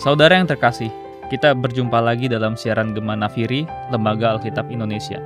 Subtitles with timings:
[0.00, 0.88] Saudara yang terkasih,
[1.28, 5.20] kita berjumpa lagi dalam siaran Gema Nafiri, Lembaga Alkitab Indonesia.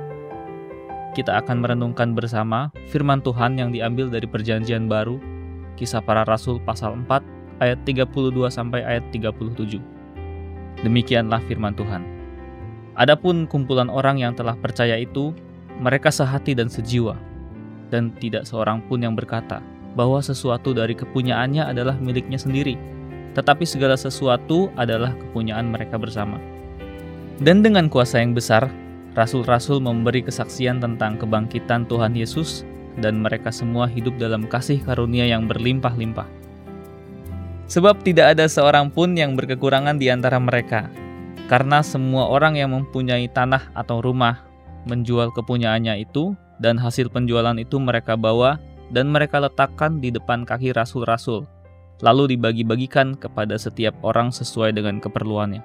[1.15, 5.15] Kita akan merenungkan bersama firman Tuhan yang diambil dari Perjanjian Baru,
[5.79, 7.07] Kisah Para Rasul pasal 4
[7.63, 9.79] ayat 32 sampai ayat 37.
[10.83, 12.03] Demikianlah firman Tuhan.
[12.99, 15.31] Adapun kumpulan orang yang telah percaya itu,
[15.79, 17.15] mereka sehati dan sejiwa,
[17.95, 19.63] dan tidak seorang pun yang berkata
[19.95, 22.75] bahwa sesuatu dari kepunyaannya adalah miliknya sendiri
[23.35, 26.39] tetapi segala sesuatu adalah kepunyaan mereka bersama.
[27.43, 28.71] Dan dengan kuasa yang besar,
[29.13, 32.63] rasul-rasul memberi kesaksian tentang kebangkitan Tuhan Yesus,
[32.95, 36.27] dan mereka semua hidup dalam kasih karunia yang berlimpah-limpah.
[37.67, 40.87] Sebab tidak ada seorang pun yang berkekurangan di antara mereka,
[41.51, 44.47] karena semua orang yang mempunyai tanah atau rumah
[44.87, 48.63] menjual kepunyaannya itu, dan hasil penjualan itu mereka bawa
[48.95, 51.43] dan mereka letakkan di depan kaki rasul-rasul
[52.03, 55.63] lalu dibagi-bagikan kepada setiap orang sesuai dengan keperluannya.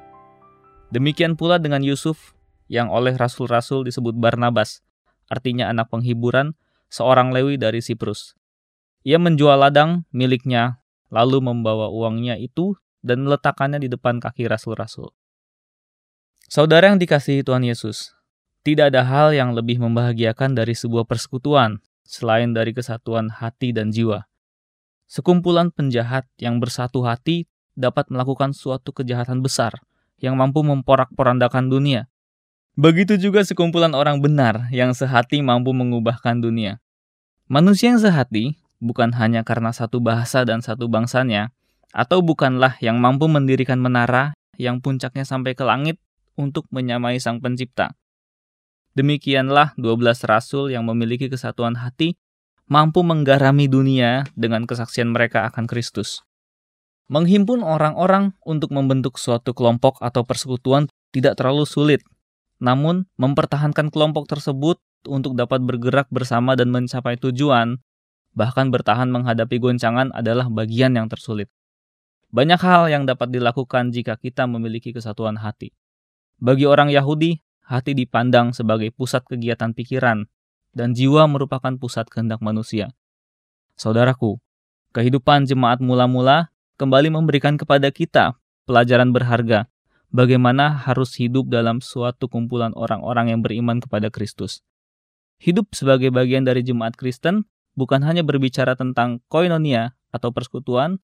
[0.91, 2.35] Demikian pula dengan Yusuf,
[2.71, 4.83] yang oleh rasul-rasul disebut Barnabas,
[5.27, 6.55] artinya anak penghiburan,
[6.91, 8.35] seorang Lewi dari Siprus.
[9.03, 15.11] Ia menjual ladang miliknya, lalu membawa uangnya itu dan meletakkannya di depan kaki rasul-rasul.
[16.47, 18.15] Saudara yang dikasihi Tuhan Yesus,
[18.61, 24.30] tidak ada hal yang lebih membahagiakan dari sebuah persekutuan selain dari kesatuan hati dan jiwa.
[25.11, 29.83] Sekumpulan penjahat yang bersatu hati dapat melakukan suatu kejahatan besar
[30.23, 32.07] yang mampu memporak-porandakan dunia.
[32.79, 36.79] Begitu juga sekumpulan orang benar yang sehati mampu mengubahkan dunia.
[37.51, 41.51] Manusia yang sehati bukan hanya karena satu bahasa dan satu bangsanya,
[41.91, 45.99] atau bukanlah yang mampu mendirikan menara yang puncaknya sampai ke langit
[46.39, 47.99] untuk menyamai Sang Pencipta.
[48.95, 52.15] Demikianlah 12 rasul yang memiliki kesatuan hati
[52.71, 56.23] mampu menggarami dunia dengan kesaksian mereka akan Kristus.
[57.11, 61.99] Menghimpun orang-orang untuk membentuk suatu kelompok atau persekutuan tidak terlalu sulit,
[62.63, 64.79] namun mempertahankan kelompok tersebut
[65.11, 67.83] untuk dapat bergerak bersama dan mencapai tujuan,
[68.39, 71.51] bahkan bertahan menghadapi goncangan adalah bagian yang tersulit.
[72.31, 75.75] Banyak hal yang dapat dilakukan jika kita memiliki kesatuan hati.
[76.39, 80.31] Bagi orang Yahudi, hati dipandang sebagai pusat kegiatan pikiran,
[80.77, 82.95] dan jiwa merupakan pusat kehendak manusia.
[83.75, 84.39] Saudaraku,
[84.93, 88.39] kehidupan jemaat mula-mula kembali memberikan kepada kita
[88.69, 89.67] pelajaran berharga
[90.11, 94.63] bagaimana harus hidup dalam suatu kumpulan orang-orang yang beriman kepada Kristus.
[95.41, 97.49] Hidup sebagai bagian dari jemaat Kristen
[97.79, 101.01] bukan hanya berbicara tentang koinonia atau persekutuan,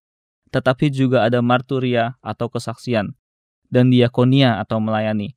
[0.53, 3.17] tetapi juga ada marturia atau kesaksian,
[3.71, 5.33] dan diakonia atau melayani.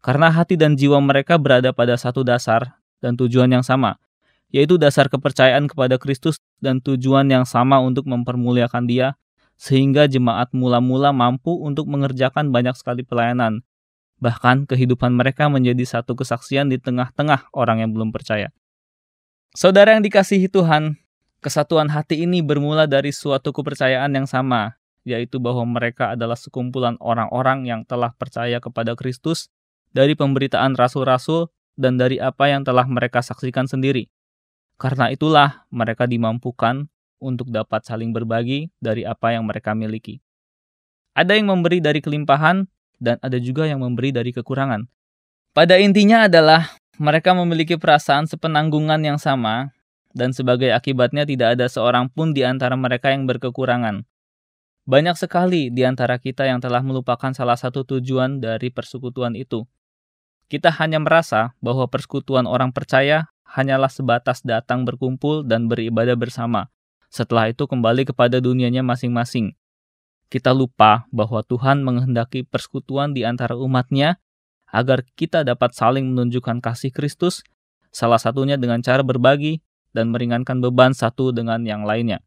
[0.00, 4.00] Karena hati dan jiwa mereka berada pada satu dasar dan tujuan yang sama,
[4.48, 9.20] yaitu dasar kepercayaan kepada Kristus dan tujuan yang sama untuk mempermuliakan Dia,
[9.60, 13.60] sehingga jemaat mula-mula mampu untuk mengerjakan banyak sekali pelayanan.
[14.24, 18.48] Bahkan kehidupan mereka menjadi satu kesaksian di tengah-tengah orang yang belum percaya.
[19.52, 20.96] Saudara yang dikasihi Tuhan,
[21.44, 27.68] kesatuan hati ini bermula dari suatu kepercayaan yang sama, yaitu bahwa mereka adalah sekumpulan orang-orang
[27.68, 29.52] yang telah percaya kepada Kristus
[29.94, 34.10] dari pemberitaan rasul-rasul dan dari apa yang telah mereka saksikan sendiri.
[34.78, 36.90] Karena itulah mereka dimampukan
[37.22, 40.18] untuk dapat saling berbagi dari apa yang mereka miliki.
[41.14, 42.66] Ada yang memberi dari kelimpahan
[42.98, 44.90] dan ada juga yang memberi dari kekurangan.
[45.54, 49.70] Pada intinya adalah mereka memiliki perasaan sepenanggungan yang sama
[50.14, 54.06] dan sebagai akibatnya tidak ada seorang pun di antara mereka yang berkekurangan.
[54.84, 59.64] Banyak sekali di antara kita yang telah melupakan salah satu tujuan dari persekutuan itu,
[60.52, 66.68] kita hanya merasa bahwa persekutuan orang percaya hanyalah sebatas datang berkumpul dan beribadah bersama.
[67.08, 69.54] Setelah itu kembali kepada dunianya masing-masing.
[70.26, 74.18] Kita lupa bahwa Tuhan menghendaki persekutuan di antara umatnya
[74.74, 77.46] agar kita dapat saling menunjukkan kasih Kristus,
[77.94, 79.62] salah satunya dengan cara berbagi
[79.94, 82.18] dan meringankan beban satu dengan yang lainnya.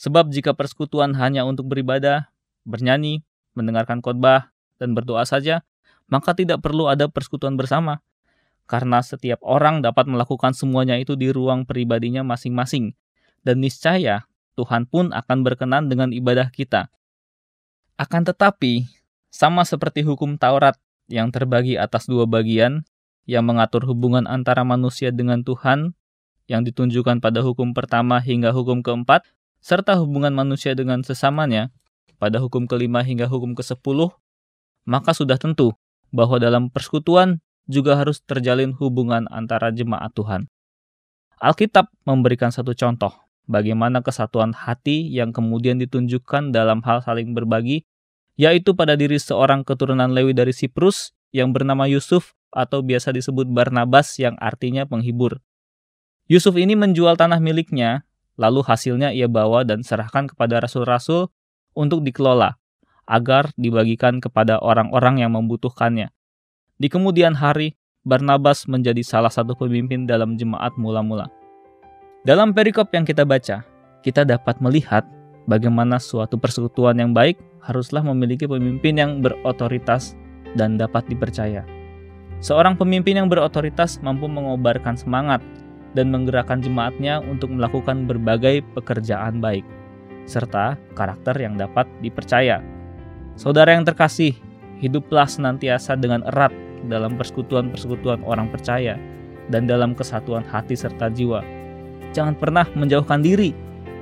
[0.00, 2.32] Sebab jika persekutuan hanya untuk beribadah,
[2.64, 3.20] bernyanyi,
[3.52, 4.48] mendengarkan khotbah,
[4.80, 5.62] dan berdoa saja,
[6.08, 8.00] maka tidak perlu ada persekutuan bersama.
[8.64, 12.96] Karena setiap orang dapat melakukan semuanya itu di ruang pribadinya masing-masing.
[13.44, 14.24] Dan niscaya
[14.56, 16.88] Tuhan pun akan berkenan dengan ibadah kita.
[18.00, 18.88] Akan tetapi,
[19.28, 20.80] sama seperti hukum Taurat
[21.12, 22.88] yang terbagi atas dua bagian,
[23.28, 25.92] yang mengatur hubungan antara manusia dengan Tuhan,
[26.48, 29.28] yang ditunjukkan pada hukum pertama hingga hukum keempat,
[29.60, 31.68] serta hubungan manusia dengan sesamanya,
[32.16, 34.12] pada hukum kelima hingga hukum ke sepuluh,
[34.88, 35.76] maka sudah tentu
[36.14, 40.46] bahwa dalam persekutuan juga harus terjalin hubungan antara jemaat Tuhan.
[41.42, 43.10] Alkitab memberikan satu contoh
[43.50, 47.82] bagaimana kesatuan hati yang kemudian ditunjukkan dalam hal saling berbagi
[48.38, 54.14] yaitu pada diri seorang keturunan Lewi dari Siprus yang bernama Yusuf atau biasa disebut Barnabas
[54.18, 55.42] yang artinya penghibur.
[56.30, 58.06] Yusuf ini menjual tanah miliknya,
[58.38, 61.30] lalu hasilnya ia bawa dan serahkan kepada rasul-rasul
[61.74, 62.56] untuk dikelola,
[63.04, 66.12] agar dibagikan kepada orang-orang yang membutuhkannya.
[66.76, 71.32] Di kemudian hari, Barnabas menjadi salah satu pemimpin dalam jemaat mula-mula.
[72.24, 73.64] Dalam perikop yang kita baca,
[74.04, 75.08] kita dapat melihat
[75.48, 80.12] bagaimana suatu persekutuan yang baik haruslah memiliki pemimpin yang berotoritas
[80.52, 81.64] dan dapat dipercaya.
[82.44, 85.40] Seorang pemimpin yang berotoritas mampu mengobarkan semangat
[85.96, 89.64] dan menggerakkan jemaatnya untuk melakukan berbagai pekerjaan baik,
[90.28, 92.60] serta karakter yang dapat dipercaya.
[93.34, 94.38] Saudara yang terkasih,
[94.78, 96.54] hiduplah senantiasa dengan erat
[96.86, 98.94] dalam persekutuan-persekutuan orang percaya
[99.50, 101.42] dan dalam kesatuan hati serta jiwa.
[102.14, 103.50] Jangan pernah menjauhkan diri,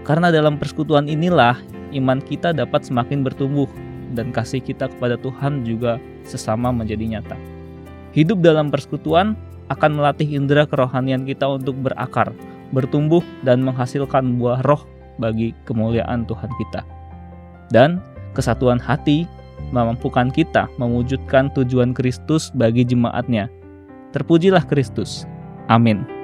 [0.05, 1.57] karena dalam persekutuan inilah
[1.97, 3.69] iman kita dapat semakin bertumbuh
[4.13, 5.97] dan kasih kita kepada Tuhan juga
[6.29, 7.37] sesama menjadi nyata.
[8.13, 9.33] Hidup dalam persekutuan
[9.73, 12.29] akan melatih indera kerohanian kita untuk berakar,
[12.77, 14.85] bertumbuh, dan menghasilkan buah roh
[15.17, 16.85] bagi kemuliaan Tuhan kita.
[17.73, 19.25] Dan kesatuan hati
[19.73, 23.49] memampukan kita mewujudkan tujuan Kristus bagi jemaatnya.
[24.13, 25.25] Terpujilah Kristus.
[25.73, 26.22] Amin.